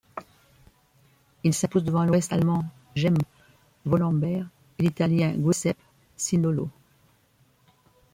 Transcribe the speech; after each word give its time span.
Il 1.43 1.53
s'impose 1.53 1.83
devant 1.83 2.03
l'Ouest-allemand 2.05 2.63
Jens 2.95 3.13
Wollenberg 3.85 4.47
et 4.79 4.81
l'Italien 4.81 5.35
Giuseppe 5.37 5.77
Cindolo. 6.17 6.71